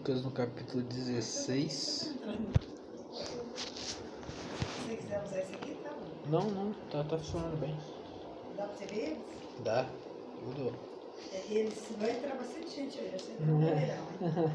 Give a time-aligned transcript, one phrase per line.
[0.00, 1.70] Lucas no capítulo 16.
[1.70, 2.08] Se
[4.88, 6.30] você quiser usar esse aqui, tá bom.
[6.30, 7.76] Não, não, tá, tá funcionando bem.
[8.56, 9.18] Dá pra você ver eles?
[9.62, 9.86] Dá.
[10.38, 10.74] Tudo.
[11.34, 14.52] É, Eles vai entrar bastante gente aí, você não vai não, hein?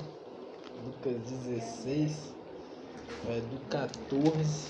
[0.84, 2.34] Lucas 16.
[3.28, 4.70] Vai do 14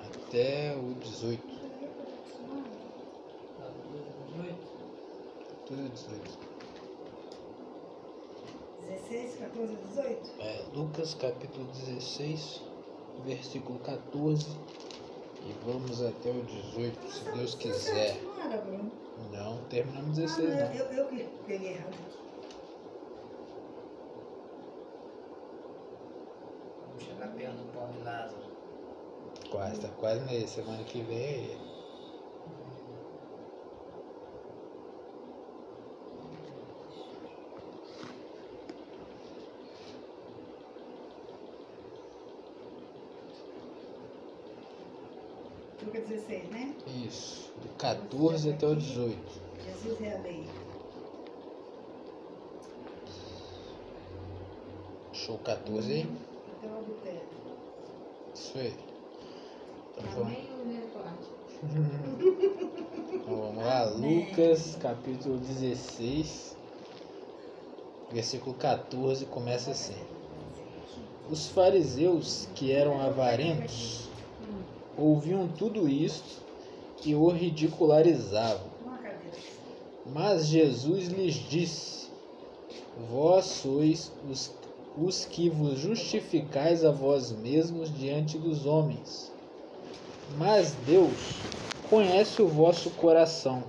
[0.00, 1.42] até o 18.
[5.66, 6.49] Tudo 18.
[8.90, 10.30] 16, 14, 18?
[10.40, 12.62] É, Lucas capítulo 16,
[13.24, 14.46] versículo 14.
[15.42, 18.20] E vamos até o 18, se Deus quiser.
[18.22, 18.90] Não era, Bruno.
[19.32, 20.74] Não, terminamos Ah, 16 não, não.
[20.74, 21.96] eu, eu que peguei errado.
[26.88, 28.50] Vamos chegar perto do pão de Lázaro.
[29.50, 30.46] Quase, tá quase nele.
[30.46, 31.69] Semana que vem é ele.
[46.30, 46.74] 16, né?
[47.06, 49.18] Isso, do 14 até o 18.
[49.64, 50.46] Jesus é a lei.
[55.12, 56.08] Show 14 aí?
[56.56, 57.20] Até o adultério.
[58.34, 58.74] Isso aí.
[59.92, 61.28] Então vamos, Amém ou primeira parte?
[63.12, 66.56] então vamos lá, Lucas capítulo 16,
[68.12, 69.96] versículo 14 começa assim.
[71.28, 74.09] Os fariseus que eram avarentos
[75.00, 76.42] ouviam tudo isto
[77.04, 78.70] e o ridicularizavam.
[80.06, 82.08] Mas Jesus lhes disse:
[83.10, 84.52] Vós sois os,
[84.96, 89.32] os que vos justificais a vós mesmos diante dos homens.
[90.36, 91.40] Mas Deus
[91.88, 93.64] conhece o vosso coração,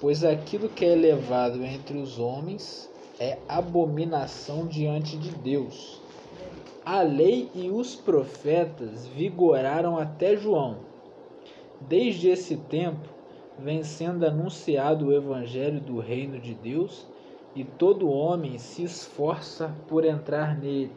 [0.00, 6.00] pois aquilo que é elevado entre os homens é abominação diante de Deus.
[6.88, 10.76] A lei e os profetas vigoraram até João.
[11.80, 13.08] Desde esse tempo,
[13.58, 17.04] vem sendo anunciado o evangelho do reino de Deus,
[17.56, 20.92] e todo homem se esforça por entrar nele.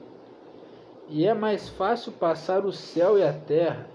[1.10, 3.88] E é mais fácil passar o céu e a terra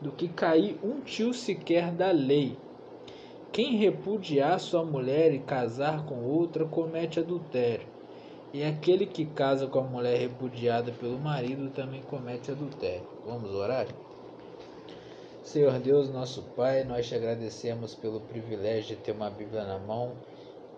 [0.00, 2.58] do que cair um tio sequer da lei.
[3.52, 7.94] Quem repudiar sua mulher e casar com outra comete adultério.
[8.52, 13.06] E aquele que casa com a mulher repudiada pelo marido também comete adultério.
[13.26, 13.86] Vamos orar?
[15.42, 20.12] Senhor Deus, nosso Pai, nós te agradecemos pelo privilégio de ter uma Bíblia na mão,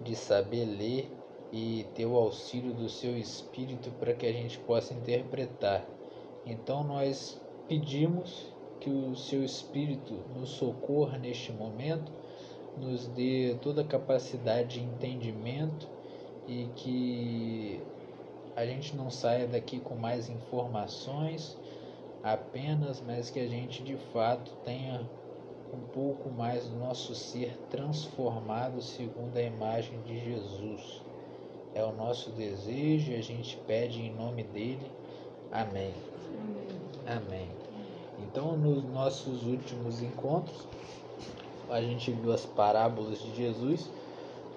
[0.00, 1.10] de saber ler
[1.52, 5.86] e ter o auxílio do Seu Espírito para que a gente possa interpretar.
[6.44, 12.10] Então nós pedimos que o Seu Espírito nos socorra neste momento,
[12.76, 15.88] nos dê toda a capacidade de entendimento
[16.48, 17.80] e que
[18.56, 21.56] a gente não saia daqui com mais informações
[22.24, 25.08] apenas, mas que a gente de fato tenha
[25.72, 31.02] um pouco mais do nosso ser transformado segundo a imagem de Jesus.
[31.74, 34.90] É o nosso desejo e a gente pede em nome dele.
[35.52, 35.92] Amém.
[37.06, 37.48] Amém.
[38.18, 40.66] Então, nos nossos últimos encontros,
[41.70, 43.90] a gente viu as parábolas de Jesus,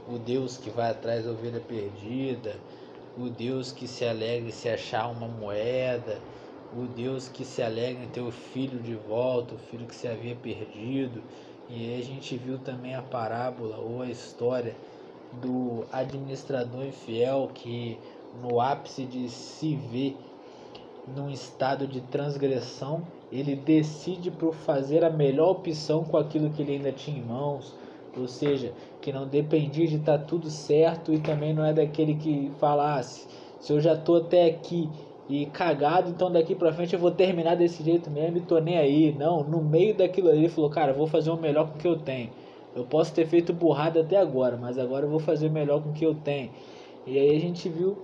[0.08, 2.56] o Deus que vai atrás da ovelha perdida,
[3.18, 6.20] o Deus que se alegra se achar uma moeda,
[6.76, 10.08] o Deus que se alegra em ter o filho de volta, o filho que se
[10.08, 11.22] havia perdido.
[11.70, 14.76] E aí a gente viu também a parábola ou a história
[15.42, 17.98] do administrador infiel que
[18.42, 20.18] no ápice de se ver
[21.16, 26.74] num estado de transgressão, ele decide por fazer a melhor opção com aquilo que ele
[26.74, 27.74] ainda tinha em mãos,
[28.16, 32.52] ou seja, que não dependia de estar tudo certo e também não é daquele que
[32.60, 33.28] falasse,
[33.60, 34.90] se eu já tô até aqui
[35.28, 38.78] e cagado, então daqui pra frente eu vou terminar desse jeito mesmo e tô nem
[38.78, 39.14] aí.
[39.14, 41.88] Não, no meio daquilo ali ele falou, cara, vou fazer o melhor com o que
[41.88, 42.30] eu tenho.
[42.76, 45.90] Eu posso ter feito burrada até agora, mas agora eu vou fazer o melhor com
[45.90, 46.50] o que eu tenho.
[47.06, 47.98] E aí a gente viu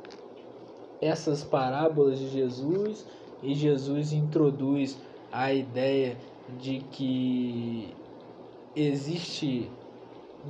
[1.01, 3.05] essas parábolas de Jesus
[3.43, 4.97] e Jesus introduz
[5.31, 6.17] a ideia
[6.59, 7.93] de que
[8.75, 9.69] existe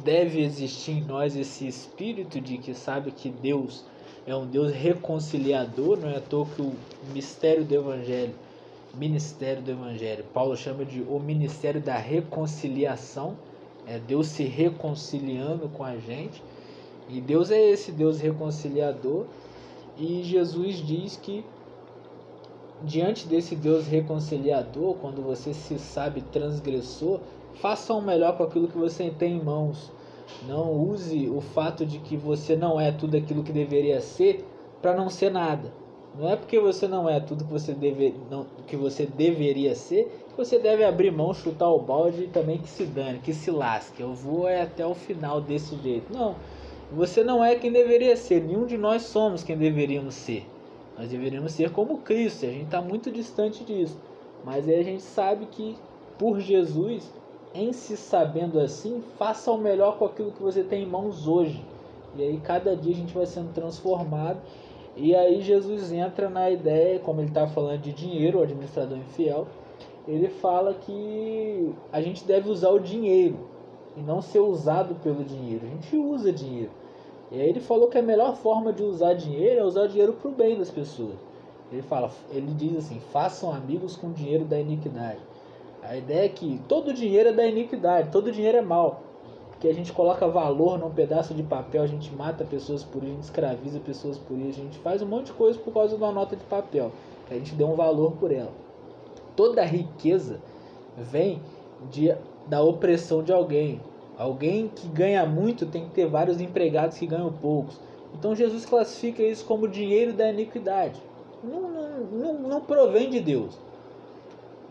[0.04, 3.84] deve existir em nós esse espírito de que sabe que Deus
[4.26, 6.74] é um Deus reconciliador, não é à toa que o
[7.14, 8.36] mistério do evangelho,
[8.94, 13.38] ministério do evangelho, Paulo chama de o ministério da reconciliação,
[13.86, 16.44] é Deus se reconciliando com a gente.
[17.10, 19.26] E Deus é esse Deus reconciliador
[19.98, 21.44] e Jesus diz que
[22.84, 27.20] diante desse Deus reconciliador, quando você se sabe transgressor,
[27.62, 29.92] faça o melhor com aquilo que você tem em mãos.
[30.48, 34.46] Não use o fato de que você não é tudo aquilo que deveria ser
[34.82, 35.72] para não ser nada.
[36.18, 40.26] Não é porque você não é tudo que você, deve, não, que você deveria ser
[40.30, 43.52] que você deve abrir mão, chutar o balde e também que se dane, que se
[43.52, 44.02] lasque.
[44.02, 46.12] Eu vou é até o final desse jeito.
[46.12, 46.36] Não,
[46.92, 48.44] você não é quem deveria ser.
[48.44, 50.46] Nenhum de nós somos quem deveríamos ser.
[50.98, 52.46] Nós deveríamos ser como Cristo.
[52.46, 53.98] A gente está muito distante disso.
[54.44, 55.76] Mas aí a gente sabe que
[56.18, 57.12] por Jesus,
[57.54, 61.64] em se sabendo assim, faça o melhor com aquilo que você tem em mãos hoje.
[62.16, 64.40] E aí cada dia a gente vai sendo transformado.
[64.96, 69.48] E aí Jesus entra na ideia, como ele está falando de dinheiro, o administrador infiel,
[70.08, 73.38] ele fala que a gente deve usar o dinheiro
[73.96, 75.66] e não ser usado pelo dinheiro.
[75.66, 76.72] A gente usa dinheiro.
[77.32, 80.14] E aí ele falou que a melhor forma de usar dinheiro é usar o dinheiro
[80.14, 81.16] para o bem das pessoas.
[81.72, 85.20] Ele fala, ele diz assim: façam amigos com o dinheiro da iniquidade.
[85.88, 89.02] A ideia é que todo dinheiro é da iniquidade, todo dinheiro é mal.
[89.50, 93.12] Porque a gente coloca valor num pedaço de papel, a gente mata pessoas por isso,
[93.12, 95.96] a gente escraviza pessoas por isso, a gente faz um monte de coisa por causa
[95.96, 96.92] de uma nota de papel.
[97.32, 98.52] A gente deu um valor por ela.
[99.36, 100.40] Toda riqueza
[100.98, 101.42] vem
[101.90, 102.14] de,
[102.48, 103.80] da opressão de alguém.
[104.18, 107.80] Alguém que ganha muito tem que ter vários empregados que ganham poucos.
[108.14, 111.02] Então Jesus classifica isso como dinheiro da iniquidade
[111.44, 113.58] não, não, não, não provém de Deus.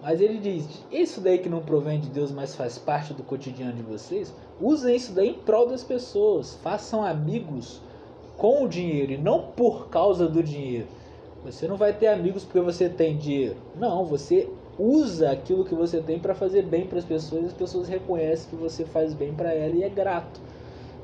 [0.07, 3.73] Mas ele diz: Isso daí que não provém de Deus, mas faz parte do cotidiano
[3.73, 6.55] de vocês, usem isso daí em prol das pessoas.
[6.63, 7.83] Façam amigos
[8.37, 10.87] com o dinheiro e não por causa do dinheiro.
[11.45, 13.57] Você não vai ter amigos porque você tem dinheiro.
[13.75, 14.49] Não, você
[14.79, 18.49] usa aquilo que você tem para fazer bem para as pessoas e as pessoas reconhecem
[18.49, 20.41] que você faz bem para ela e é grato.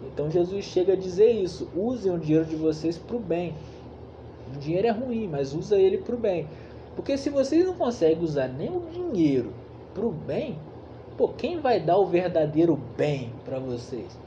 [0.07, 3.53] Então Jesus chega a dizer isso: usem o dinheiro de vocês para o bem.
[4.55, 6.47] O dinheiro é ruim, mas usa ele para o bem.
[6.95, 9.53] Porque se vocês não conseguem usar nem o dinheiro
[9.95, 10.59] para o bem,
[11.17, 14.19] pô, quem vai dar o verdadeiro bem para vocês?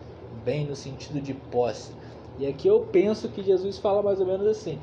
[0.44, 1.92] Bem no sentido de posse.
[2.40, 4.78] E aqui eu penso que Jesus fala mais ou menos assim,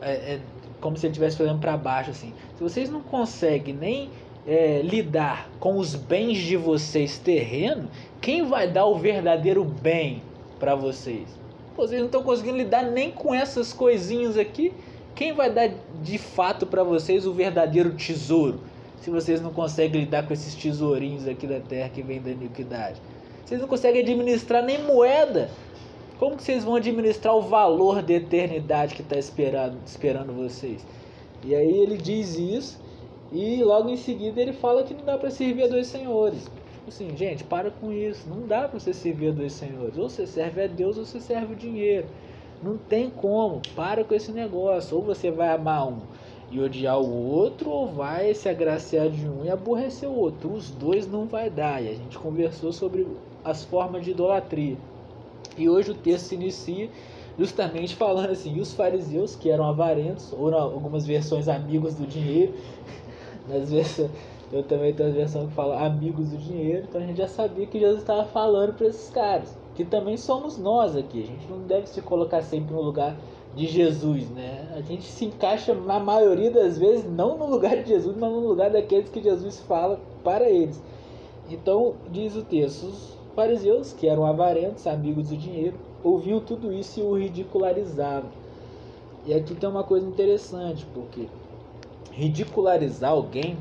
[0.00, 0.40] é, é
[0.80, 2.32] como se ele estivesse falando para baixo assim.
[2.56, 4.10] Se vocês não conseguem nem
[4.46, 7.88] é, lidar com os bens de vocês terreno,
[8.20, 10.22] quem vai dar o verdadeiro bem
[10.58, 11.42] para vocês?
[11.76, 14.72] vocês não estão conseguindo lidar nem com essas coisinhas aqui.
[15.14, 15.70] Quem vai dar
[16.02, 18.60] de fato para vocês o verdadeiro tesouro?
[19.00, 23.00] Se vocês não conseguem lidar com esses tesourinhos aqui da terra que vem da iniquidade.
[23.44, 25.50] Vocês não conseguem administrar nem moeda.
[26.18, 30.86] Como que vocês vão administrar o valor da eternidade que está esperando, esperando vocês?
[31.44, 32.80] E aí ele diz isso
[33.32, 36.48] e logo em seguida ele fala que não dá para servir a dois senhores.
[36.86, 38.28] Assim, gente, para com isso.
[38.28, 39.96] Não dá para você servir a dois senhores.
[39.96, 42.06] Ou você serve a Deus ou você serve o dinheiro.
[42.62, 43.60] Não tem como.
[43.74, 44.96] Para com esse negócio.
[44.96, 46.00] Ou você vai amar um
[46.50, 50.52] e odiar o outro, ou vai se agraciar de um e aborrecer o outro.
[50.52, 51.82] Os dois não vai dar.
[51.82, 53.06] E a gente conversou sobre
[53.42, 54.76] as formas de idolatria.
[55.56, 56.90] E hoje o texto se inicia
[57.38, 62.54] justamente falando assim: os fariseus, que eram avarentos, ou algumas versões amigos do dinheiro,
[63.48, 64.10] nas versões
[64.52, 67.66] eu também tenho a versão que fala amigos do dinheiro, então a gente já sabia
[67.66, 71.22] que Jesus estava falando para esses caras, que também somos nós aqui.
[71.22, 73.16] A gente não deve se colocar sempre no lugar
[73.54, 74.72] de Jesus, né?
[74.76, 78.40] A gente se encaixa na maioria das vezes não no lugar de Jesus, mas no
[78.40, 80.82] lugar daqueles que Jesus fala para eles.
[81.50, 87.00] Então, diz o texto, os fariseus, que eram avarentos, amigos do dinheiro, ouviam tudo isso
[87.00, 88.30] e o ridicularizavam.
[89.26, 91.28] E aqui tem uma coisa interessante, porque
[92.10, 93.56] ridicularizar alguém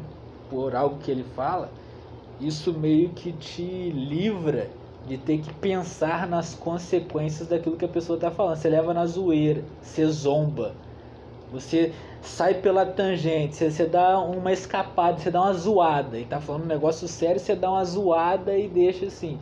[0.49, 1.69] por algo que ele fala,
[2.39, 4.69] isso meio que te livra
[5.07, 8.57] de ter que pensar nas consequências daquilo que a pessoa está falando.
[8.57, 10.73] Você leva na zoeira, você zomba,
[11.51, 11.91] você
[12.21, 16.19] sai pela tangente, você, você dá uma escapada, você dá uma zoada.
[16.19, 19.39] E tá falando um negócio sério, você dá uma zoada e deixa assim.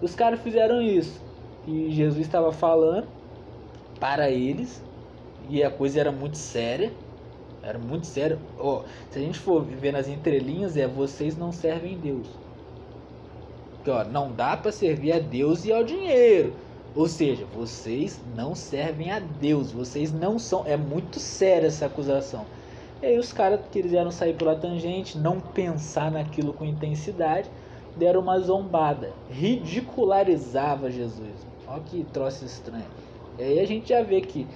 [0.00, 1.20] Os caras fizeram isso.
[1.66, 3.06] E Jesus estava falando
[3.98, 4.82] para eles,
[5.48, 6.92] e a coisa era muito séria.
[7.62, 8.40] Era muito sério.
[8.58, 12.26] Oh, se a gente for ver nas entrelinhas, é vocês não servem Deus.
[13.82, 16.54] Porque, ó, não dá para servir a Deus e ao dinheiro.
[16.94, 20.62] Ou seja, vocês não servem a Deus, vocês não são.
[20.64, 22.46] É muito séria essa acusação.
[23.02, 27.50] E aí os caras quiseram sair pela tangente, não pensar naquilo com intensidade,
[27.96, 31.44] deram uma zombada, ridicularizava Jesus.
[31.66, 32.86] Olha que troço estranho.
[33.36, 34.46] E aí a gente já vê que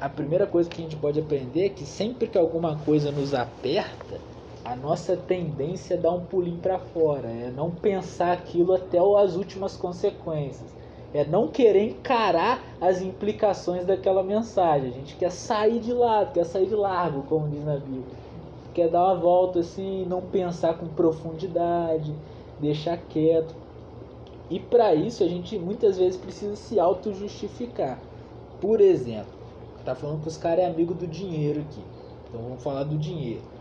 [0.00, 3.34] a primeira coisa que a gente pode aprender é que sempre que alguma coisa nos
[3.34, 4.18] aperta,
[4.64, 9.36] a nossa tendência é dar um pulinho para fora, é não pensar aquilo até as
[9.36, 10.74] últimas consequências,
[11.12, 14.88] é não querer encarar as implicações daquela mensagem.
[14.88, 18.24] A gente quer sair de lado, quer sair de largo, como diz na Bíblia.
[18.72, 22.12] Quer dar uma volta assim, não pensar com profundidade,
[22.58, 23.54] deixar quieto.
[24.50, 27.98] E para isso a gente muitas vezes precisa se auto-justificar.
[28.60, 29.32] Por exemplo,
[29.84, 31.82] tá falando que os caras é amigo do dinheiro aqui.
[32.28, 33.53] Então vamos falar do dinheiro.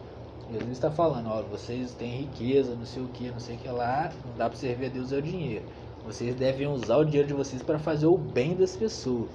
[0.54, 3.68] Jesus está falando, ó, vocês têm riqueza, não sei o que, não sei o que
[3.68, 5.66] lá, não dá para servir a Deus é o dinheiro.
[6.06, 9.30] Vocês devem usar o dinheiro de vocês para fazer o bem das pessoas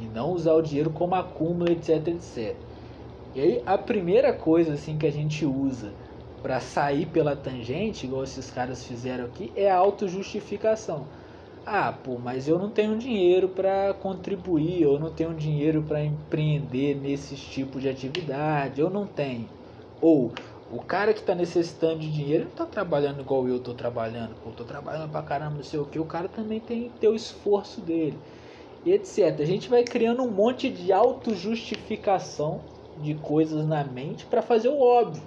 [0.00, 2.56] e não usar o dinheiro como acúmulo, etc, etc.
[3.34, 5.92] E aí a primeira coisa assim que a gente usa
[6.42, 11.06] para sair pela tangente, igual esses caras fizeram aqui, é a autojustificação.
[11.64, 16.96] Ah, pô, mas eu não tenho dinheiro para contribuir, eu não tenho dinheiro para empreender
[16.96, 19.48] nesses tipos de atividade, eu não tenho.
[20.02, 20.32] Ou
[20.72, 24.50] o cara que tá necessitando de dinheiro não tá trabalhando igual eu tô trabalhando, pô,
[24.50, 27.14] tô trabalhando pra caramba, não sei o que, o cara também tem que ter o
[27.14, 28.18] esforço dele,
[28.84, 29.40] etc.
[29.40, 32.60] A gente vai criando um monte de autojustificação
[33.00, 35.22] de coisas na mente para fazer o óbvio.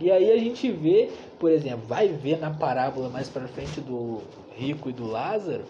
[0.00, 4.20] E aí a gente vê, por exemplo, vai ver na parábola mais para frente do
[4.56, 5.64] rico e do Lázaro,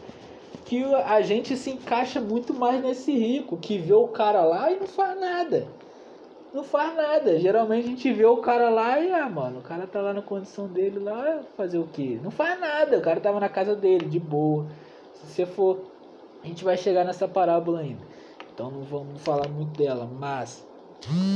[0.65, 4.81] que a gente se encaixa muito mais nesse rico, que vê o cara lá e
[4.81, 5.76] não faz nada.
[6.53, 7.39] Não faz nada.
[7.39, 10.23] Geralmente a gente vê o cara lá e, ah, mano, o cara tá lá na
[10.23, 12.19] condição dele lá, fazer o quê?
[12.23, 12.99] Não faz nada.
[12.99, 14.67] O cara tava na casa dele, de boa.
[15.13, 15.93] Se você for.
[16.43, 18.03] A gente vai chegar nessa parábola ainda.
[18.55, 20.65] Então não vamos falar muito dela, mas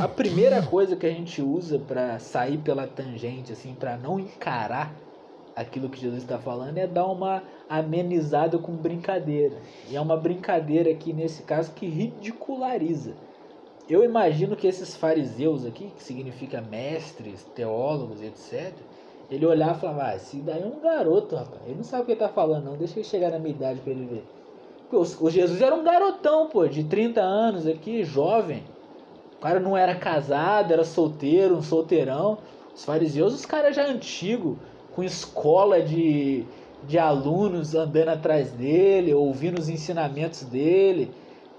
[0.01, 4.95] a primeira coisa que a gente usa para sair pela tangente, assim, para não encarar
[5.55, 9.57] aquilo que Jesus está falando, é dar uma amenizada com brincadeira.
[9.89, 13.15] E é uma brincadeira aqui, nesse caso, que ridiculariza.
[13.91, 18.73] Eu imagino que esses fariseus aqui, que significa mestres, teólogos, etc.,
[19.29, 21.61] ele olhava e falava, ah, esse daí é um garoto, rapaz.
[21.67, 22.77] Ele não sabe o que ele tá falando, não.
[22.77, 24.25] Deixa ele chegar na minha idade para ele ver.
[24.93, 28.63] O Jesus era um garotão, pô, de 30 anos aqui, jovem.
[29.37, 32.39] O cara não era casado, era solteiro, um solteirão.
[32.75, 34.57] Os fariseus, os caras já antigos,
[34.95, 36.45] com escola de,
[36.87, 41.11] de alunos andando atrás dele, ouvindo os ensinamentos dele.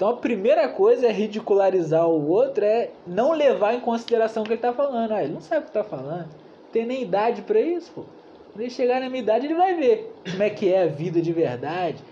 [0.02, 4.54] Então a primeira coisa é ridicularizar o outro, é não levar em consideração o que
[4.54, 5.12] ele está falando.
[5.12, 7.92] Ah, ele não sabe o que está falando, não tem nem idade para isso.
[7.94, 8.02] Pô.
[8.52, 11.22] Quando ele chegar na minha idade, ele vai ver como é que é a vida
[11.22, 12.04] de verdade.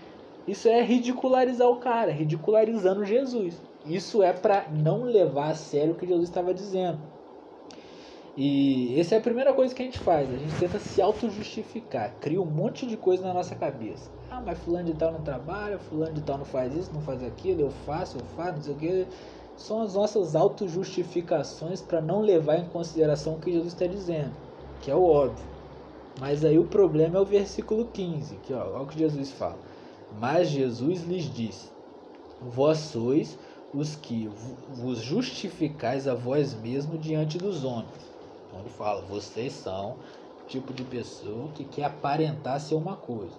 [0.46, 3.60] Isso é ridicularizar o cara, ridicularizando Jesus.
[3.84, 7.00] Isso é para não levar a sério o que Jesus estava dizendo.
[8.36, 10.28] E essa é a primeira coisa que a gente faz.
[10.32, 12.14] A gente tenta se auto-justificar.
[12.20, 14.10] Cria um monte de coisa na nossa cabeça.
[14.30, 17.22] Ah, mas fulano de tal não trabalha, fulano de tal não faz isso, não faz
[17.22, 19.06] aquilo, eu faço, eu faço, não sei o que.
[19.56, 24.32] São as nossas auto-justificações para não levar em consideração o que Jesus está dizendo,
[24.80, 25.44] que é o óbvio.
[26.18, 29.58] Mas aí o problema é o versículo 15, que ó, o que Jesus fala.
[30.18, 31.68] Mas Jesus lhes disse:
[32.40, 33.38] Vós sois
[33.74, 34.28] os que
[34.68, 38.09] vos justificais a vós mesmo diante dos homens.
[38.58, 39.96] Ele fala, vocês são
[40.42, 43.34] o tipo de pessoa que quer aparentar ser uma coisa.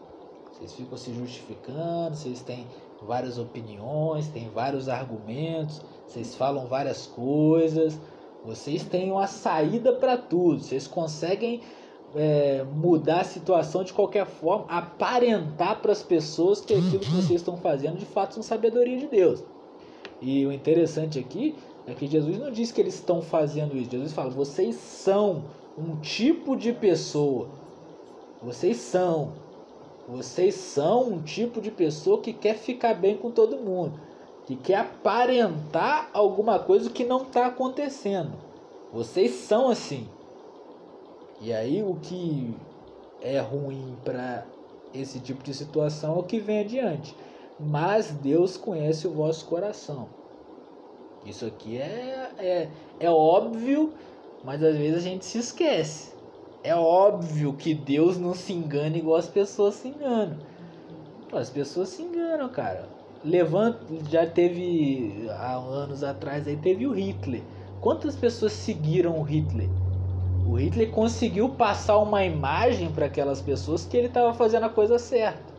[0.52, 2.68] Vocês ficam se justificando, vocês têm
[3.02, 8.00] várias opiniões, têm vários argumentos, vocês falam várias coisas,
[8.46, 11.62] vocês têm uma saída para tudo, vocês conseguem
[12.16, 17.42] é, mudar a situação de qualquer forma, aparentar para as pessoas que aquilo que vocês
[17.42, 19.44] estão fazendo de fato são sabedoria de Deus.
[20.22, 21.56] E o interessante aqui
[21.88, 23.92] é que Jesus não diz que eles estão fazendo isso.
[23.92, 25.44] Jesus fala: vocês são
[25.78, 27.50] um tipo de pessoa.
[28.42, 29.34] Vocês são.
[30.08, 34.00] Vocês são um tipo de pessoa que quer ficar bem com todo mundo.
[34.46, 38.34] Que quer aparentar alguma coisa que não está acontecendo.
[38.92, 40.08] Vocês são assim.
[41.40, 42.54] E aí o que
[43.22, 44.46] é ruim para
[44.94, 47.16] esse tipo de situação é o que vem adiante
[47.64, 50.10] mas Deus conhece o vosso coração.
[51.26, 53.94] Isso aqui é, é, é óbvio,
[54.44, 56.14] mas às vezes a gente se esquece.
[56.64, 60.38] É óbvio que Deus não se engana igual as pessoas se enganam.
[61.32, 62.88] As pessoas se enganam, cara.
[63.24, 67.42] Levanta, já teve há anos atrás aí teve o Hitler.
[67.80, 69.70] Quantas pessoas seguiram o Hitler?
[70.48, 75.00] O Hitler conseguiu passar uma imagem para aquelas pessoas que ele estava fazendo a coisa
[75.00, 75.51] certa.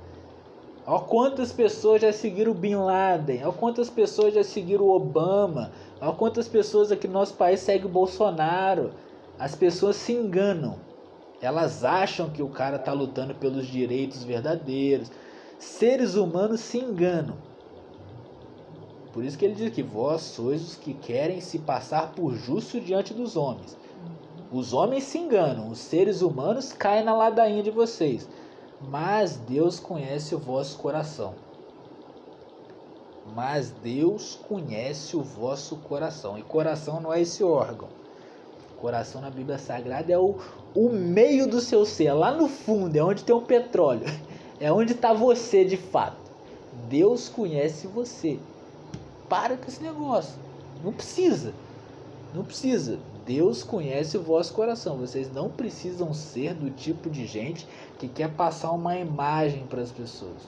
[0.85, 5.71] Olha quantas pessoas já seguiram Bin Laden, olha quantas pessoas já seguiram o Obama,
[6.01, 8.91] olha quantas pessoas aqui no nosso país seguem o Bolsonaro.
[9.39, 10.77] As pessoas se enganam.
[11.41, 15.11] Elas acham que o cara está lutando pelos direitos verdadeiros.
[15.59, 17.37] Seres humanos se enganam.
[19.12, 22.81] Por isso que ele diz que vós sois os que querem se passar por justo
[22.81, 23.77] diante dos homens.
[24.51, 28.29] Os homens se enganam, os seres humanos caem na ladainha de vocês
[28.89, 31.35] mas Deus conhece o vosso coração.
[33.35, 36.39] Mas Deus conhece o vosso coração.
[36.39, 37.89] E coração não é esse órgão.
[38.79, 40.37] Coração na Bíblia Sagrada é o,
[40.75, 44.05] o meio do seu ser, é lá no fundo, é onde tem o petróleo.
[44.59, 46.17] É onde está você de fato.
[46.89, 48.39] Deus conhece você.
[49.29, 50.35] para com esse negócio.
[50.85, 51.53] Não precisa.
[52.35, 52.99] Não precisa.
[53.26, 54.97] Deus conhece o vosso coração.
[54.97, 57.67] Vocês não precisam ser do tipo de gente
[57.99, 60.43] que quer passar uma imagem para as pessoas.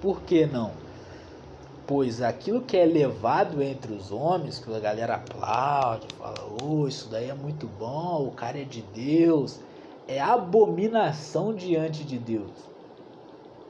[0.00, 0.72] Por que não?
[1.86, 7.08] Pois aquilo que é levado entre os homens, que a galera aplaude, fala, oh, isso
[7.08, 9.58] daí é muito bom, o cara é de Deus,
[10.06, 12.50] é abominação diante de Deus.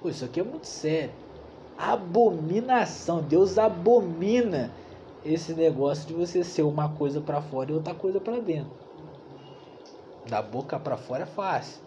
[0.01, 1.13] Pô, isso aqui é muito sério.
[1.77, 3.23] Abominação.
[3.23, 4.71] Deus abomina
[5.25, 8.73] esse negócio de você ser uma coisa para fora e outra coisa para dentro.
[10.29, 11.83] Da boca para fora é fácil.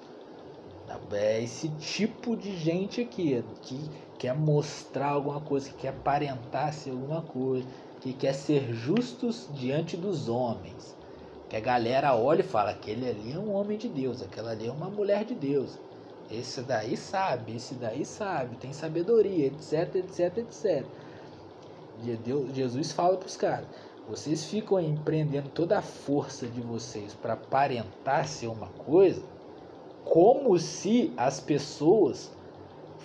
[1.12, 6.92] É esse tipo de gente aqui que quer mostrar alguma coisa, que quer aparentar ser
[6.92, 7.68] alguma coisa,
[8.02, 10.96] que quer ser justos diante dos homens.
[11.50, 14.68] Que a galera olha e fala: aquele ali é um homem de Deus, aquela ali
[14.68, 15.80] é uma mulher de Deus.
[16.30, 20.86] Esse daí sabe, esse daí sabe, tem sabedoria, etc, etc, etc.
[22.12, 23.66] Deus, Jesus fala para os caras:
[24.08, 29.24] vocês ficam empreendendo toda a força de vocês para aparentar ser uma coisa,
[30.04, 32.32] como se as pessoas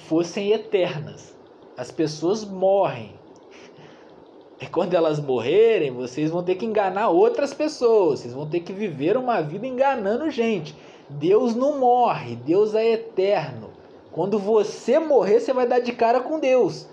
[0.09, 1.37] fossem eternas.
[1.77, 3.15] As pessoas morrem.
[4.61, 8.19] E quando elas morrerem, vocês vão ter que enganar outras pessoas.
[8.19, 10.75] Vocês vão ter que viver uma vida enganando gente.
[11.09, 13.71] Deus não morre, Deus é eterno.
[14.11, 16.89] Quando você morrer, você vai dar de cara com Deus.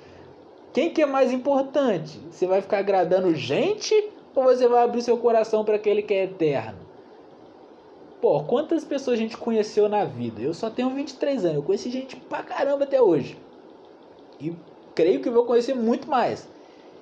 [0.75, 2.19] Quem que é mais importante?
[2.29, 3.95] Você vai ficar agradando gente
[4.35, 6.77] ou você vai abrir seu coração para aquele que é eterno?
[8.21, 10.41] Pô, quantas pessoas a gente conheceu na vida?
[10.41, 13.37] Eu só tenho 23 anos, eu conheci gente pra caramba até hoje.
[14.37, 14.53] E
[14.93, 16.45] creio que vou conhecer muito mais.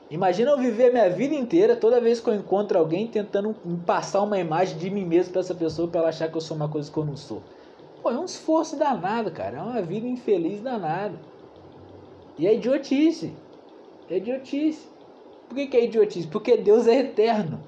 [0.08, 3.56] Imagina eu viver a minha vida inteira, toda vez que eu encontro alguém, tentando
[3.88, 6.56] passar uma imagem de mim mesmo para essa pessoa, para ela achar que eu sou
[6.56, 7.42] uma coisa que eu não sou.
[8.04, 9.58] Pô, é um esforço danado, cara.
[9.58, 11.18] É uma vida infeliz danada.
[12.38, 13.34] E é idiotice.
[14.10, 14.88] É idiotice.
[15.48, 16.28] Por que, que é idiotice?
[16.28, 17.60] Porque Deus é eterno.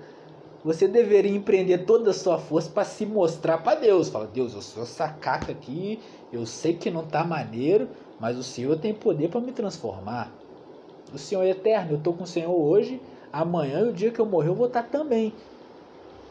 [0.63, 4.09] Você deveria empreender toda a sua força para se mostrar para Deus.
[4.09, 5.99] Fala, Deus, eu sou essa caca aqui,
[6.33, 7.87] eu sei que não tá maneiro,
[8.19, 10.31] mas o Senhor tem poder para me transformar.
[11.13, 12.99] O Senhor é eterno, eu estou com o Senhor hoje,
[13.31, 15.31] amanhã e o dia que eu morrer eu vou estar também.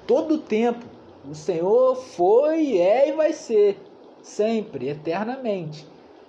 [0.05, 0.85] Todo o tempo.
[1.31, 3.79] O Senhor foi, é e vai ser.
[4.21, 5.87] Sempre, eternamente.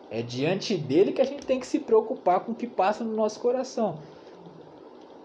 [0.09, 3.15] É diante dele que a gente tem que se preocupar com o que passa no
[3.15, 3.99] nosso coração.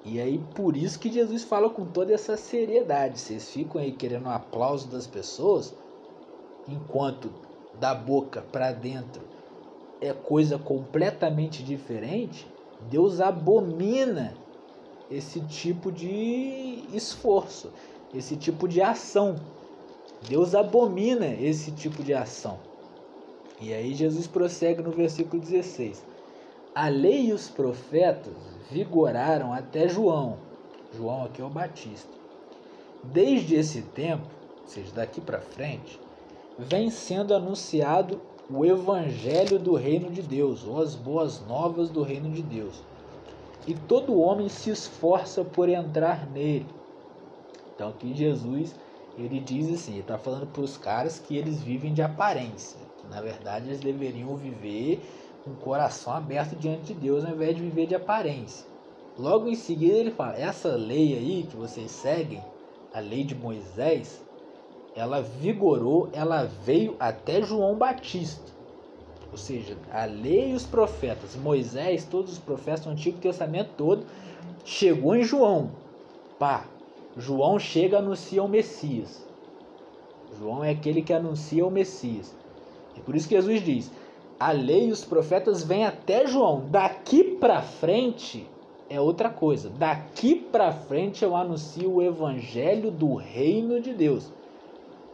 [0.05, 3.19] E aí, por isso que Jesus fala com toda essa seriedade.
[3.19, 5.75] Vocês ficam aí querendo um aplauso das pessoas,
[6.67, 7.31] enquanto
[7.79, 9.23] da boca para dentro
[10.01, 12.47] é coisa completamente diferente.
[12.89, 14.35] Deus abomina
[15.11, 17.71] esse tipo de esforço,
[18.15, 19.37] esse tipo de ação.
[20.27, 22.70] Deus abomina esse tipo de ação.
[23.61, 26.03] E aí Jesus prossegue no versículo 16:
[26.75, 28.33] A lei e os profetas
[28.71, 30.39] vigoraram até João.
[30.97, 32.09] João aqui é o Batista.
[33.05, 34.27] Desde esse tempo,
[34.63, 36.01] ou seja, daqui para frente,
[36.59, 42.31] vem sendo anunciado o evangelho do reino de Deus, ou as boas novas do reino
[42.31, 42.83] de Deus.
[43.67, 46.67] E todo homem se esforça por entrar nele.
[47.75, 48.75] Então aqui Jesus,
[49.17, 52.90] ele diz assim, ele está falando para os caras que eles vivem de aparência.
[53.11, 55.01] Na verdade eles deveriam viver
[55.45, 58.67] com o coração aberto diante de Deus ao invés de viver de aparência.
[59.19, 62.43] Logo em seguida ele fala, essa lei aí que vocês seguem,
[62.95, 64.25] a lei de Moisés,
[64.95, 68.51] ela vigorou, ela veio até João Batista.
[69.31, 74.05] Ou seja, a lei e os profetas, Moisés, todos os profetas do Antigo Testamento todo,
[74.65, 75.71] chegou em João.
[76.39, 76.65] Pá,
[77.17, 79.25] João chega e anuncia o Messias.
[80.39, 82.35] João é aquele que anuncia o Messias.
[82.97, 83.91] E por isso que Jesus diz:
[84.39, 86.65] a lei e os profetas vêm até João.
[86.71, 88.47] Daqui para frente
[88.89, 89.71] é outra coisa.
[89.71, 94.33] Daqui para frente eu anuncio o evangelho do reino de Deus.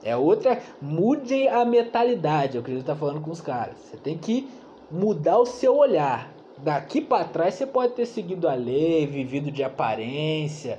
[0.02, 0.60] É outra.
[0.80, 2.56] Mude a mentalidade.
[2.56, 3.76] É o que ele está falando com os caras.
[3.78, 4.48] Você tem que
[4.90, 6.32] mudar o seu olhar.
[6.58, 10.78] Daqui para trás você pode ter seguido a lei, vivido de aparência,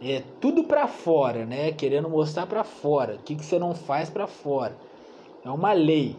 [0.00, 1.72] é tudo para fora, né?
[1.72, 3.16] Querendo mostrar para fora.
[3.16, 4.76] O que, que você não faz para fora?
[5.44, 6.16] É uma lei.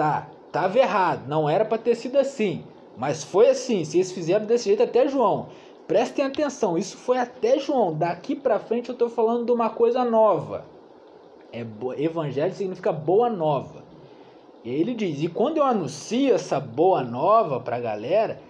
[0.00, 1.28] Tá, tava errado.
[1.28, 2.64] Não era para ter sido assim.
[2.96, 3.84] Mas foi assim.
[3.84, 5.48] Vocês fizeram desse jeito até João.
[5.86, 6.78] Prestem atenção.
[6.78, 7.92] Isso foi até João.
[7.92, 10.64] Daqui para frente eu tô falando de uma coisa nova.
[11.52, 11.66] É
[11.98, 13.84] evangelho significa boa nova.
[14.64, 18.40] E ele diz: "E quando eu anuncio essa boa nova para a galera,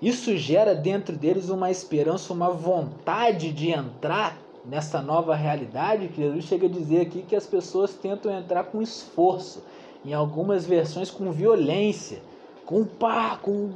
[0.00, 6.46] isso gera dentro deles uma esperança, uma vontade de entrar nessa nova realidade que Jesus
[6.46, 9.62] chega a dizer aqui que as pessoas tentam entrar com esforço,
[10.08, 12.22] em algumas versões com violência,
[12.64, 13.68] com pá, com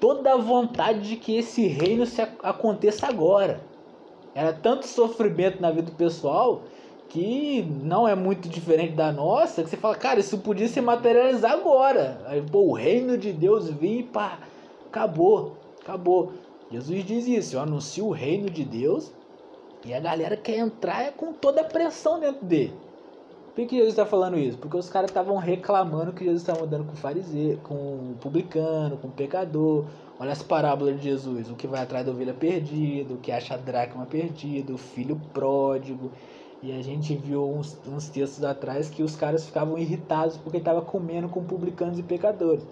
[0.00, 3.60] toda a vontade de que esse reino se ac- aconteça agora.
[4.34, 6.62] Era tanto sofrimento na vida pessoal
[7.08, 11.52] que não é muito diferente da nossa, que você fala, cara, isso podia se materializar
[11.52, 12.20] agora.
[12.26, 14.40] Aí, pô, o reino de Deus vir e pá,
[14.88, 16.32] acabou, acabou.
[16.68, 19.12] Jesus diz isso, eu anuncio o reino de Deus
[19.84, 22.89] e a galera quer entrar com toda a pressão dentro dele.
[23.60, 24.56] Por que Jesus está falando isso?
[24.56, 29.84] Porque os caras estavam reclamando que Jesus estava andando com fariseu, com publicano, com pecador.
[30.18, 33.52] Olha as parábolas de Jesus, o que vai atrás da ovelha perdida, o que acha
[33.52, 36.10] a dracma perdida, o filho pródigo.
[36.62, 40.80] E a gente viu uns, uns textos atrás que os caras ficavam irritados porque estava
[40.80, 42.66] comendo com publicanos e pecadores.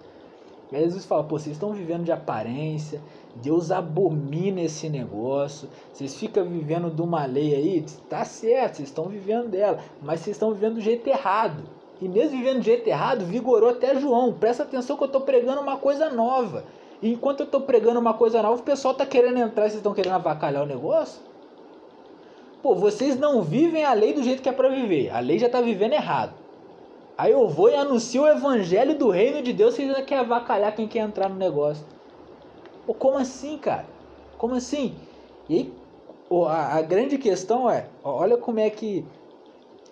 [0.71, 2.99] E aí Jesus fala, pô, vocês estão vivendo de aparência,
[3.41, 9.05] Deus abomina esse negócio, vocês ficam vivendo de uma lei aí, tá certo, vocês estão
[9.05, 11.63] vivendo dela, mas vocês estão vivendo do jeito errado.
[12.01, 14.31] E mesmo vivendo do jeito errado, vigorou até João.
[14.31, 16.63] Presta atenção que eu estou pregando uma coisa nova.
[17.01, 19.79] E enquanto eu estou pregando uma coisa nova, o pessoal está querendo entrar e vocês
[19.79, 21.21] estão querendo avacalhar o negócio?
[22.61, 25.09] Pô, vocês não vivem a lei do jeito que é para viver.
[25.11, 26.33] A lei já está vivendo errado.
[27.17, 30.73] Aí eu vou e anuncio o evangelho do reino de Deus, vocês ainda querem avacalhar
[30.73, 31.85] quem quer entrar no negócio.
[32.89, 33.85] Pô, como assim, cara?
[34.35, 34.95] Como assim?
[35.47, 35.73] E aí,
[36.47, 39.05] a, a grande questão é, olha como é que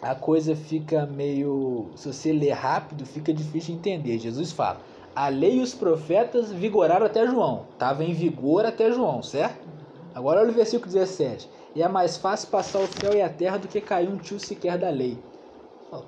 [0.02, 1.92] a coisa fica meio.
[1.96, 4.18] Se você ler rápido, fica difícil de entender.
[4.18, 4.82] Jesus fala:
[5.16, 7.68] a lei e os profetas vigoraram até João.
[7.72, 9.68] Estava em vigor até João, certo?
[10.16, 11.48] Agora olha o versículo 17.
[11.76, 14.40] E é mais fácil passar o céu e a terra do que cair um tio
[14.40, 15.24] sequer da lei.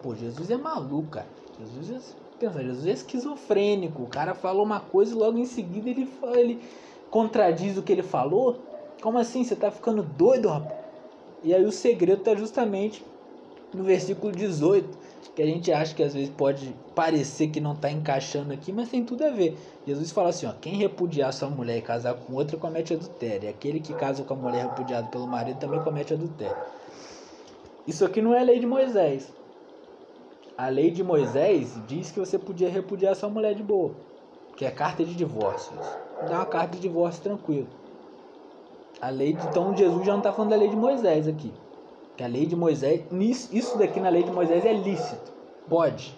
[0.01, 1.27] Pô, Jesus é maluco, cara.
[1.55, 4.03] Jesus é, pensa, Jesus é esquizofrênico.
[4.03, 6.59] O cara falou uma coisa e logo em seguida ele, fa- ele
[7.09, 8.59] contradiz o que ele falou.
[9.01, 9.43] Como assim?
[9.43, 10.79] Você tá ficando doido, rapaz?
[11.43, 13.03] E aí o segredo tá justamente
[13.73, 14.97] no versículo 18,
[15.35, 18.89] que a gente acha que às vezes pode parecer que não está encaixando aqui, mas
[18.89, 19.57] tem tudo a ver.
[19.87, 23.47] Jesus fala assim: ó, quem repudiar sua mulher e casar com outra comete adultério, e
[23.47, 26.57] aquele que casa com a mulher repudiada pelo marido também comete adultério.
[27.87, 29.38] Isso aqui não é lei de Moisés.
[30.59, 33.93] A lei de Moisés diz que você podia repudiar sua mulher de boa,
[34.57, 35.71] que é carta de divórcio.
[36.27, 37.69] Dá uma carta de divórcio tranquilo.
[38.99, 41.53] A lei de, então Jesus já não está falando da lei de Moisés aqui.
[42.17, 43.03] Que a lei de Moisés,
[43.53, 45.31] isso daqui na lei de Moisés é lícito.
[45.69, 46.13] Pode.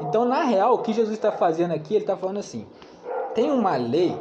[0.00, 2.66] Então, na real, o que Jesus está fazendo aqui, ele está falando assim:
[3.34, 4.16] tem uma lei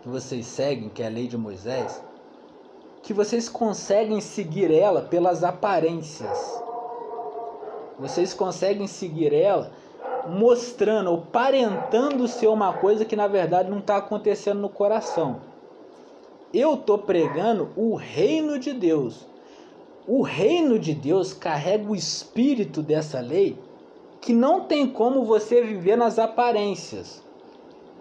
[0.00, 2.00] que vocês seguem, que é a lei de Moisés,
[3.02, 6.69] que vocês conseguem seguir ela pelas aparências.
[8.00, 9.70] Vocês conseguem seguir ela
[10.26, 15.40] mostrando ou parentando ser uma coisa que na verdade não está acontecendo no coração.
[16.52, 19.26] Eu estou pregando o reino de Deus.
[20.06, 23.58] O reino de Deus carrega o espírito dessa lei
[24.20, 27.22] que não tem como você viver nas aparências.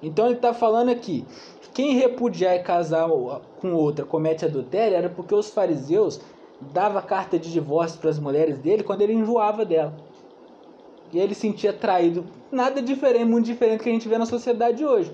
[0.01, 1.25] Então ele está falando aqui:
[1.73, 3.09] quem repudiar e casar
[3.59, 6.21] com outra comete adultério era porque os fariseus
[6.61, 9.95] davam carta de divórcio para as mulheres dele quando ele enjoava dela.
[11.11, 12.25] E ele se sentia atraído.
[12.51, 15.13] Nada diferente, muito diferente do que a gente vê na sociedade hoje.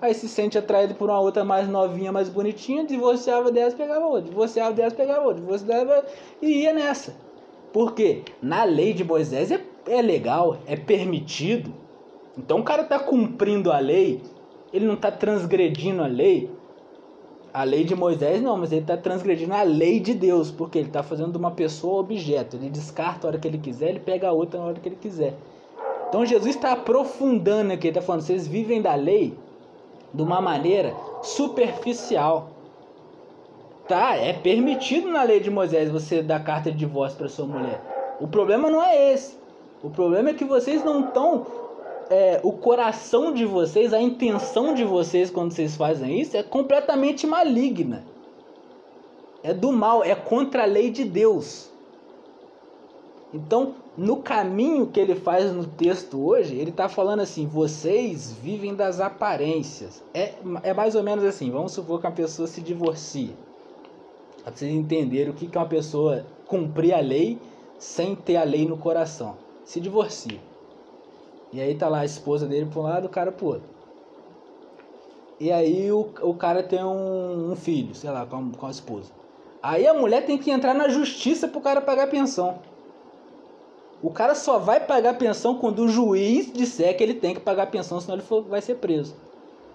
[0.00, 4.28] Aí se sente atraído por uma outra mais novinha, mais bonitinha, divorciava delas, pegava outra,
[4.28, 6.04] divorciava delas, pegava outra, divorciava
[6.42, 7.16] e ia nessa.
[7.72, 8.22] Por quê?
[8.42, 11.72] Na lei de Moisés é, é legal, é permitido.
[12.36, 14.20] Então o cara tá cumprindo a lei,
[14.72, 16.50] ele não tá transgredindo a lei.
[17.56, 20.90] A lei de Moisés não, mas ele tá transgredindo a lei de Deus, porque ele
[20.90, 22.56] tá fazendo de uma pessoa objeto.
[22.56, 24.98] Ele descarta a hora que ele quiser, ele pega a outra na hora que ele
[25.00, 25.32] quiser.
[26.06, 29.38] Então Jesus está aprofundando aqui, ele está falando, vocês vivem da lei
[30.12, 32.50] de uma maneira superficial.
[33.88, 37.80] Tá, é permitido na lei de Moisés você dar carta de divórcio para sua mulher.
[38.20, 39.34] O problema não é esse.
[39.82, 41.46] O problema é que vocês não estão.
[42.08, 47.26] É, o coração de vocês, a intenção de vocês quando vocês fazem isso é completamente
[47.26, 48.04] maligna.
[49.42, 51.70] É do mal, é contra a lei de Deus.
[53.32, 58.74] Então, no caminho que ele faz no texto hoje, ele está falando assim: vocês vivem
[58.74, 60.02] das aparências.
[60.14, 63.34] É, é mais ou menos assim: vamos supor que uma pessoa se divorcia.
[64.42, 67.38] Para vocês entenderem o que é uma pessoa cumprir a lei
[67.78, 69.36] sem ter a lei no coração.
[69.64, 70.38] Se divorcia.
[71.52, 73.76] E aí tá lá a esposa dele para um lado, o cara pro outro.
[75.38, 78.70] E aí o, o cara tem um, um filho, sei lá, com a, com a
[78.70, 79.12] esposa.
[79.62, 82.58] Aí a mulher tem que entrar na justiça pro cara pagar pensão.
[84.02, 87.66] O cara só vai pagar pensão quando o juiz disser que ele tem que pagar
[87.66, 89.16] pensão, senão ele for, vai ser preso.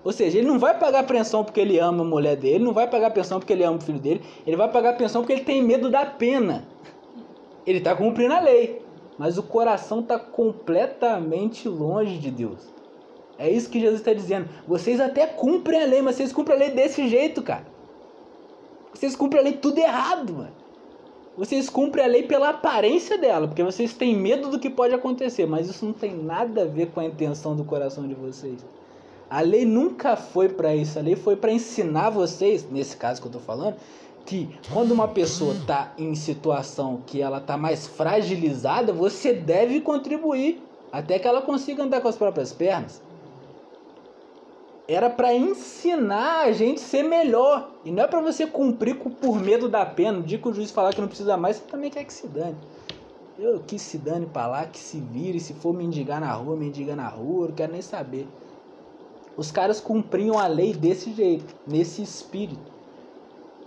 [0.04, 2.88] Ou seja, ele não vai pagar pensão porque ele ama a mulher dele, não vai
[2.88, 5.62] pagar pensão porque ele ama o filho dele, ele vai pagar pensão porque ele tem
[5.62, 6.68] medo da pena.
[7.66, 8.81] Ele está cumprindo a lei,
[9.22, 12.58] mas o coração está completamente longe de Deus.
[13.38, 14.50] É isso que Jesus está dizendo.
[14.68, 17.68] Vocês até cumprem a lei, mas vocês cumprem a lei desse jeito, cara.
[18.92, 20.56] Vocês cumprem a lei tudo errado, mano.
[21.38, 25.46] Vocês cumprem a lei pela aparência dela, porque vocês têm medo do que pode acontecer,
[25.46, 28.66] mas isso não tem nada a ver com a intenção do coração de vocês.
[29.30, 33.28] A lei nunca foi para isso, a lei foi para ensinar vocês, nesse caso que
[33.28, 33.76] eu tô falando,
[34.26, 40.62] que quando uma pessoa tá em situação que ela tá mais fragilizada, você deve contribuir
[40.92, 43.02] até que ela consiga andar com as próprias pernas.
[44.88, 47.72] Era para ensinar a gente ser melhor.
[47.86, 50.20] E não é para você cumprir por medo da pena.
[50.20, 52.28] O dia que o juiz falar que não precisa mais, você também quer que se
[52.28, 52.58] dane.
[53.40, 55.40] Eu que se dane pra lá, que se vire.
[55.40, 57.46] Se for mendigar na rua, mendiga na rua.
[57.46, 58.28] Eu não quero nem saber.
[59.38, 62.72] Os caras cumpriam a lei desse jeito, nesse espírito.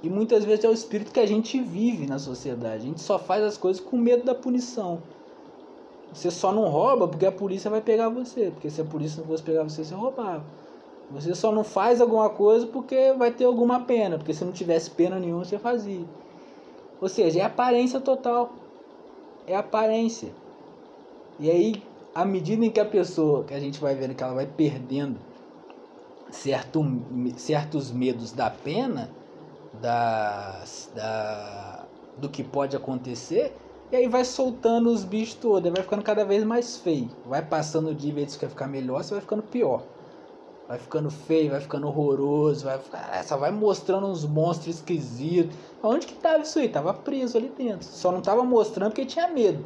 [0.04, 2.76] E muitas vezes é o espírito que a gente vive na sociedade.
[2.76, 5.00] A gente só faz as coisas com medo da punição.
[6.12, 8.50] Você só não rouba porque a polícia vai pegar você.
[8.50, 10.44] Porque se a polícia não fosse pegar você, você roubava.
[11.10, 14.90] Você só não faz alguma coisa porque vai ter alguma pena, porque se não tivesse
[14.90, 16.04] pena nenhuma você fazia.
[17.00, 18.52] Ou seja, é aparência total.
[19.46, 20.28] É aparência.
[21.40, 21.82] E aí,
[22.14, 25.16] à medida em que a pessoa, que a gente vai vendo que ela vai perdendo
[26.30, 26.84] certo,
[27.38, 29.10] certos medos da pena,
[29.80, 30.62] da,
[32.18, 33.56] do que pode acontecer,
[33.92, 37.10] e aí vai soltando os bichos todos, vai ficando cada vez mais feio.
[37.26, 39.82] Vai passando o dia, em vez de ficar melhor, você vai ficando pior.
[40.66, 45.54] Vai ficando feio, vai ficando horroroso, vai ficar, só vai mostrando uns monstros esquisitos.
[45.82, 46.68] Onde que tava isso aí?
[46.68, 47.86] Tava preso ali dentro.
[47.86, 49.64] Só não tava mostrando porque tinha medo.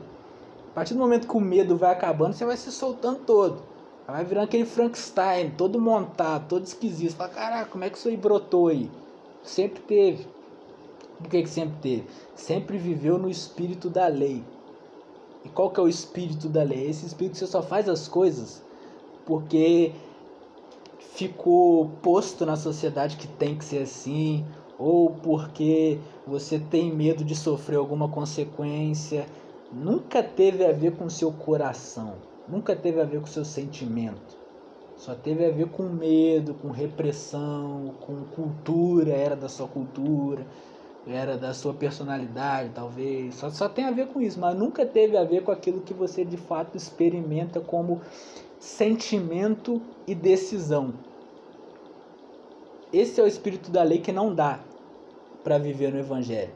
[0.72, 3.62] A partir do momento que o medo vai acabando, você vai se soltando todo.
[4.06, 7.12] Vai virando aquele Frankenstein, todo montado, todo esquisito.
[7.12, 8.90] Você fala, caraca, como é que isso aí brotou aí?
[9.48, 10.26] Sempre teve.
[11.18, 12.04] Por que, que sempre teve?
[12.36, 14.44] Sempre viveu no espírito da lei.
[15.44, 16.88] E qual que é o espírito da lei?
[16.88, 18.62] Esse espírito que você só faz as coisas
[19.24, 19.92] porque
[20.98, 24.46] ficou posto na sociedade que tem que ser assim,
[24.78, 29.26] ou porque você tem medo de sofrer alguma consequência,
[29.72, 32.14] nunca teve a ver com seu coração,
[32.48, 34.37] nunca teve a ver com seu sentimento.
[34.98, 40.44] Só teve a ver com medo, com repressão, com cultura, era da sua cultura,
[41.06, 43.36] era da sua personalidade, talvez.
[43.36, 45.94] Só, só tem a ver com isso, mas nunca teve a ver com aquilo que
[45.94, 48.00] você de fato experimenta como
[48.58, 50.92] sentimento e decisão.
[52.92, 54.58] Esse é o espírito da lei que não dá
[55.44, 56.52] para viver no evangelho.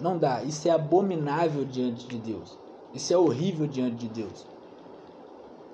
[0.00, 0.42] Não dá.
[0.42, 2.58] Isso é abominável diante de Deus.
[2.92, 4.44] Isso é horrível diante de Deus.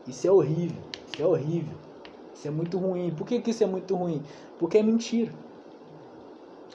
[0.07, 0.90] Isso é horrível.
[1.13, 1.77] Isso é horrível.
[2.35, 3.11] Isso é muito ruim.
[3.11, 4.23] Por que, que isso é muito ruim?
[4.59, 5.33] Porque é mentira.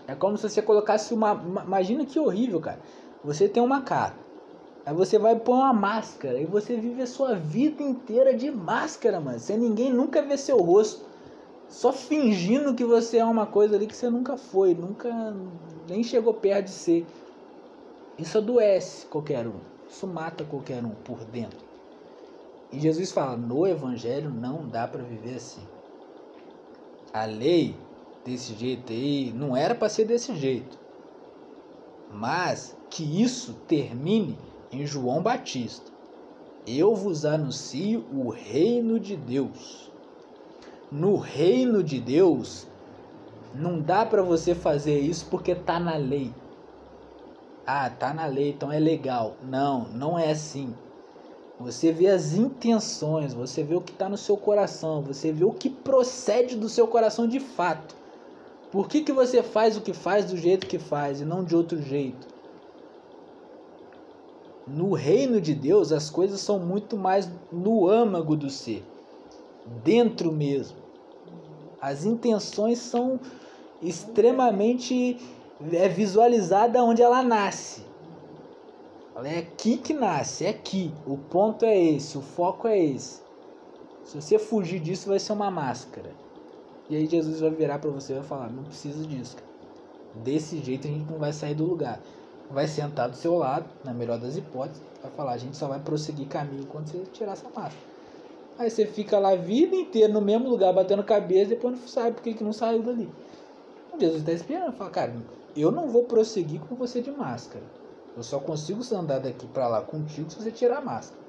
[0.07, 1.33] É como se você colocasse uma.
[1.65, 2.79] Imagina que horrível, cara.
[3.23, 4.13] Você tem uma cara.
[4.85, 9.19] Aí você vai pôr uma máscara e você vive a sua vida inteira de máscara,
[9.19, 9.39] mano.
[9.39, 11.03] Sem ninguém nunca ver seu rosto.
[11.67, 15.35] Só fingindo que você é uma coisa ali que você nunca foi, nunca
[15.89, 17.07] nem chegou perto de ser.
[18.19, 19.59] Isso adoece qualquer um.
[19.89, 21.57] Isso mata qualquer um por dentro.
[22.75, 25.61] E Jesus fala: no Evangelho não dá para viver assim.
[27.13, 27.73] A lei
[28.25, 30.77] desse jeito aí não era para ser desse jeito.
[32.11, 34.37] Mas que isso termine
[34.69, 35.89] em João Batista.
[36.67, 39.89] Eu vos anuncio o reino de Deus.
[40.91, 42.67] No reino de Deus,
[43.53, 46.33] não dá para você fazer isso porque tá na lei.
[47.65, 49.37] Ah, tá na lei, então é legal.
[49.41, 50.75] Não, não é assim.
[51.59, 55.53] Você vê as intenções, você vê o que está no seu coração, você vê o
[55.53, 57.95] que procede do seu coração de fato.
[58.71, 61.55] Por que, que você faz o que faz do jeito que faz e não de
[61.55, 62.27] outro jeito?
[64.67, 68.83] No reino de Deus, as coisas são muito mais no âmago do ser,
[69.83, 70.77] dentro mesmo.
[71.79, 73.19] As intenções são
[73.81, 75.17] extremamente
[75.71, 77.84] é visualizada onde ela nasce.
[79.15, 80.93] Ela é aqui que nasce, é aqui.
[81.05, 83.21] O ponto é esse, o foco é esse.
[84.03, 86.11] Se você fugir disso, vai ser uma máscara.
[86.89, 89.37] E aí Jesus vai virar para você e vai falar: não precisa disso.
[89.37, 89.47] Cara.
[90.23, 92.01] Desse jeito a gente não vai sair do lugar
[92.49, 95.79] vai sentar do seu lado, na melhor das hipóteses, vai falar, a gente só vai
[95.79, 97.95] prosseguir caminho quando você tirar essa máscara.
[98.57, 102.11] Aí você fica lá a vida inteira no mesmo lugar, batendo cabeça, depois não sabe
[102.11, 103.09] por que não saiu dali.
[103.99, 105.15] Jesus está esperando, fala, cara,
[105.55, 107.63] eu não vou prosseguir com você de máscara.
[108.15, 111.21] Eu só consigo andar daqui para lá contigo se você tirar a máscara.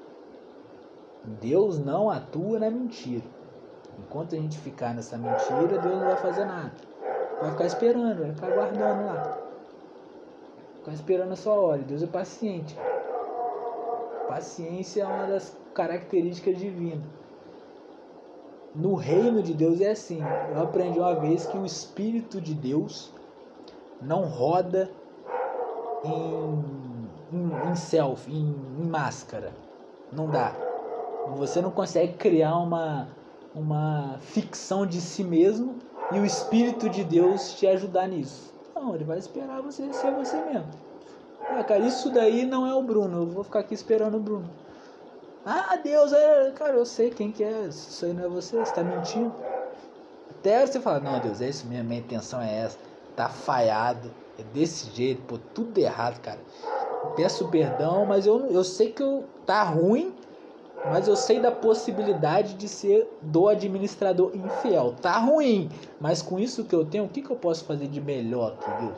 [1.41, 3.25] Deus não atua na mentira.
[3.99, 6.71] Enquanto a gente ficar nessa mentira, Deus não vai fazer nada.
[7.41, 9.37] Vai ficar esperando, vai ficar aguardando lá.
[10.77, 11.81] Ficar esperando a sua hora.
[11.81, 12.77] Deus é paciente.
[14.27, 17.03] Paciência é uma das características divinas.
[18.75, 20.21] no reino de Deus é assim.
[20.53, 23.11] Eu aprendi uma vez que o Espírito de Deus
[24.01, 24.89] não roda
[26.03, 29.51] em, em, em selfie, em, em máscara.
[30.11, 30.53] Não dá.
[31.35, 33.09] Você não consegue criar uma,
[33.53, 35.75] uma ficção de si mesmo
[36.11, 38.53] e o Espírito de Deus te ajudar nisso.
[38.73, 40.67] Não, ele vai esperar você ser você mesmo.
[41.49, 43.23] Ah, cara, isso daí não é o Bruno.
[43.23, 44.49] Eu vou ficar aqui esperando o Bruno.
[45.45, 46.51] Ah, Deus, é...
[46.51, 47.67] cara, eu sei quem que é.
[47.67, 49.33] Isso aí não é você, você tá mentindo.
[50.29, 52.77] Até você fala, não, Deus, é isso mesmo, minha intenção é essa.
[53.15, 56.39] Tá falhado, é desse jeito, pô, tudo errado, cara.
[57.15, 60.13] Peço perdão, mas eu, eu sei que eu, tá ruim,
[60.85, 64.93] mas eu sei da possibilidade de ser do administrador infiel.
[65.01, 65.69] Tá ruim,
[65.99, 68.83] mas com isso que eu tenho, o que, que eu posso fazer de melhor aqui,
[68.83, 68.97] Deus?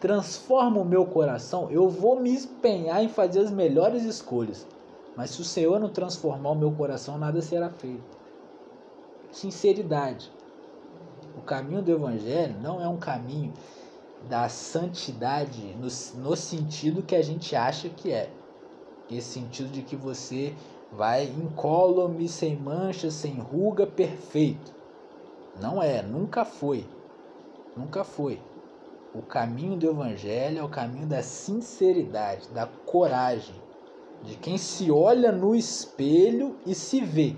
[0.00, 4.66] Transforma o meu coração, eu vou me empenhar em fazer as melhores escolhas.
[5.16, 8.04] Mas se o Senhor não transformar o meu coração, nada será feito.
[9.32, 10.30] Sinceridade.
[11.38, 13.52] O caminho do Evangelho não é um caminho
[14.28, 15.88] da santidade no,
[16.20, 18.30] no sentido que a gente acha que é.
[19.10, 20.54] Esse sentido de que você
[20.92, 24.74] vai incólume, sem mancha, sem ruga, perfeito.
[25.60, 26.84] Não é, nunca foi.
[27.76, 28.40] Nunca foi.
[29.14, 33.54] O caminho do Evangelho é o caminho da sinceridade, da coragem
[34.22, 37.36] de quem se olha no espelho e se vê.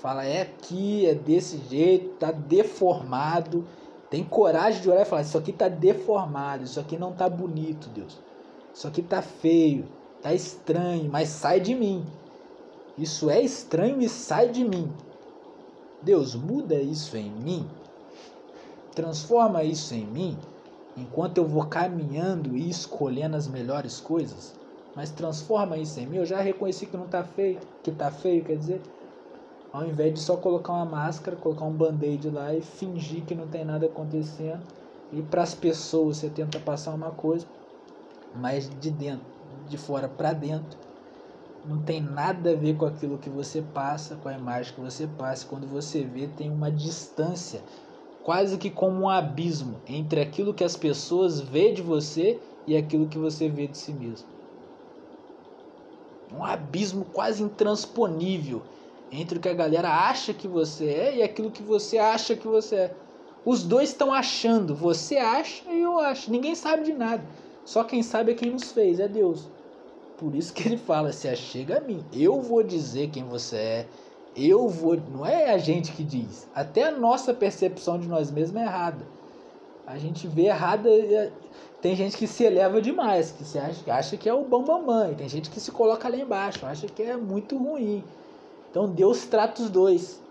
[0.00, 3.66] Fala, é aqui, é desse jeito, tá deformado.
[4.10, 7.88] Tem coragem de olhar e falar, isso aqui tá deformado, isso aqui não tá bonito,
[7.90, 8.18] Deus.
[8.74, 9.88] Isso aqui tá feio,
[10.20, 12.04] tá estranho, mas sai de mim.
[12.98, 14.92] Isso é estranho e sai de mim.
[16.02, 17.68] Deus, muda isso em mim.
[18.94, 20.36] Transforma isso em mim
[20.96, 24.58] enquanto eu vou caminhando e escolhendo as melhores coisas
[24.94, 26.16] mas transforma isso em mim.
[26.18, 28.80] Eu já reconheci que não tá feio, que tá feio, quer dizer,
[29.72, 33.46] ao invés de só colocar uma máscara, colocar um band-aid lá e fingir que não
[33.46, 34.62] tem nada acontecendo,
[35.12, 37.46] e para as pessoas você tenta passar uma coisa,
[38.34, 39.26] mas de dentro,
[39.68, 40.78] de fora para dentro,
[41.64, 45.06] não tem nada a ver com aquilo que você passa, com a imagem que você
[45.06, 45.46] passa.
[45.46, 47.60] Quando você vê, tem uma distância,
[48.22, 53.08] quase que como um abismo entre aquilo que as pessoas vê de você e aquilo
[53.08, 54.40] que você vê de si mesmo
[56.32, 58.62] um abismo quase intransponível
[59.10, 62.46] entre o que a galera acha que você é e aquilo que você acha que
[62.46, 62.94] você é.
[63.44, 66.30] Os dois estão achando, você acha e eu acho.
[66.30, 67.24] Ninguém sabe de nada.
[67.64, 69.48] Só quem sabe é quem nos fez, é Deus.
[70.18, 73.86] Por isso que ele fala: se achega a mim, eu vou dizer quem você é.
[74.36, 74.96] Eu vou.
[74.96, 76.48] Não é a gente que diz.
[76.54, 79.04] Até a nossa percepção de nós mesmos é errada.
[79.86, 80.88] A gente vê errada
[81.80, 85.14] tem gente que se eleva demais, que se acha, acha que é o bom mamãe.
[85.14, 88.04] Tem gente que se coloca lá embaixo, acha que é muito ruim.
[88.70, 90.22] Então Deus trata os dois.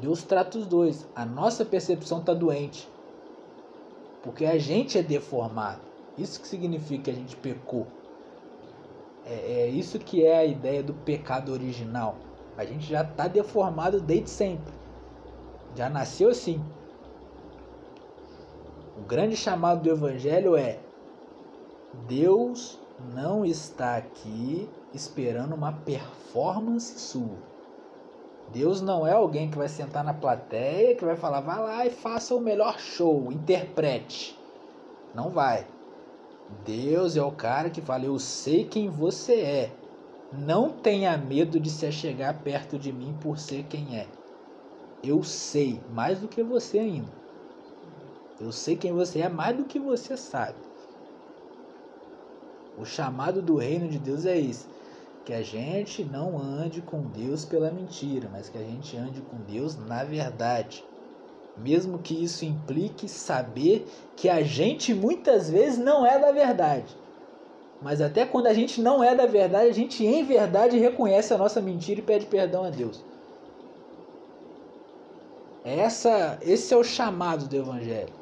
[0.00, 1.06] Deus trata os dois.
[1.14, 2.88] A nossa percepção está doente.
[4.22, 5.80] Porque a gente é deformado.
[6.18, 7.86] Isso que significa que a gente pecou.
[9.24, 12.16] É, é isso que é a ideia do pecado original.
[12.56, 14.72] A gente já está deformado desde sempre.
[15.76, 16.62] Já nasceu assim.
[18.96, 20.78] O grande chamado do Evangelho é:
[22.06, 22.78] Deus
[23.12, 27.54] não está aqui esperando uma performance sua.
[28.52, 31.90] Deus não é alguém que vai sentar na plateia, que vai falar, vá lá e
[31.90, 34.38] faça o melhor show, interprete.
[35.14, 35.66] Não vai.
[36.64, 39.72] Deus é o cara que fala, eu sei quem você é.
[40.32, 44.06] Não tenha medo de se chegar perto de mim por ser quem é.
[45.02, 47.12] Eu sei, mais do que você ainda.
[48.40, 50.58] Eu sei quem você é mais do que você sabe.
[52.76, 54.66] O chamado do reino de Deus é esse:
[55.24, 59.36] que a gente não ande com Deus pela mentira, mas que a gente ande com
[59.38, 60.84] Deus na verdade.
[61.56, 66.96] Mesmo que isso implique saber que a gente muitas vezes não é da verdade.
[67.80, 71.38] Mas até quando a gente não é da verdade, a gente em verdade reconhece a
[71.38, 73.04] nossa mentira e pede perdão a Deus.
[75.64, 78.12] Essa, esse é o chamado do Evangelho.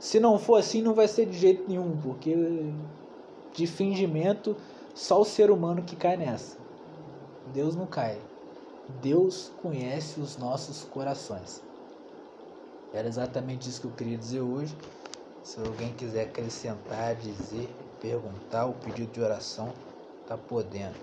[0.00, 2.34] Se não for assim, não vai ser de jeito nenhum, porque
[3.54, 4.56] de fingimento
[4.96, 6.56] só o ser humano que cai nessa.
[7.52, 8.18] Deus não cai.
[9.02, 11.60] Deus conhece os nossos corações.
[12.94, 14.74] Era exatamente isso que eu queria dizer hoje.
[15.42, 17.68] Se alguém quiser acrescentar, dizer,
[18.00, 19.70] perguntar, o pedido de oração,
[20.26, 20.96] tá podendo.